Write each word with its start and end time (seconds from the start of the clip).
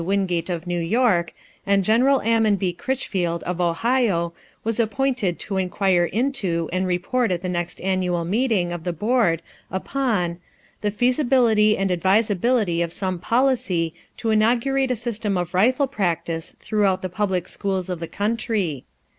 Wingate, 0.03 0.49
of 0.49 0.65
New 0.65 0.79
York, 0.79 1.31
and 1.63 1.83
Gen. 1.83 2.01
Ammon 2.07 2.55
B. 2.55 2.73
Critchfield, 2.73 3.43
of 3.43 3.61
Ohio, 3.61 4.33
was 4.63 4.79
appointed 4.79 5.37
to 5.37 5.57
inquire 5.57 6.05
into 6.05 6.67
and 6.73 6.87
report 6.87 7.29
at 7.29 7.43
the 7.43 7.47
next 7.49 7.79
annual 7.81 8.25
meeting 8.25 8.71
of 8.73 8.83
the 8.83 8.93
board 8.93 9.43
upon 9.69 10.39
The 10.81 10.89
feasibility 10.89 11.77
and 11.77 11.91
advisability 11.91 12.81
of 12.81 12.91
some 12.91 13.19
policy 13.19 13.93
to 14.17 14.31
inaugurate 14.31 14.89
a 14.89 14.95
system 14.95 15.37
of 15.37 15.53
rifle 15.53 15.85
practice 15.85 16.55
throughout 16.59 17.03
the 17.03 17.07
public 17.07 17.47
schools 17.47 17.87
of 17.87 17.99
the 17.99 18.07
country. 18.07 18.85